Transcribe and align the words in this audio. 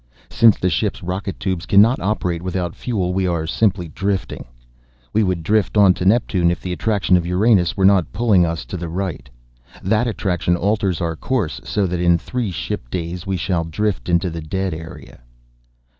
Since 0.31 0.57
the 0.57 0.71
ship's 0.71 1.03
rocket 1.03 1.39
tubes 1.39 1.67
cannot 1.67 1.99
operate 1.99 2.41
without 2.41 2.73
fuel, 2.75 3.13
we 3.13 3.27
are 3.27 3.45
simply 3.45 3.87
drifting. 3.87 4.45
We 5.13 5.21
would 5.21 5.43
drift 5.43 5.77
on 5.77 5.93
to 5.93 6.05
Neptune 6.05 6.49
if 6.49 6.59
the 6.59 6.73
attraction 6.73 7.17
of 7.17 7.27
Uranus 7.27 7.77
were 7.77 7.85
not 7.85 8.11
pulling 8.11 8.43
us 8.43 8.65
to 8.65 8.77
the 8.77 8.89
right. 8.89 9.29
That 9.83 10.07
attraction 10.07 10.55
alters 10.57 11.01
our 11.01 11.15
course 11.15 11.61
so 11.65 11.85
that 11.85 11.99
in 11.99 12.17
three 12.17 12.49
ship 12.49 12.89
days 12.89 13.27
we 13.27 13.37
shall 13.37 13.63
drift 13.63 14.09
into 14.09 14.31
the 14.31 14.41
dead 14.41 14.73
area." 14.73 15.21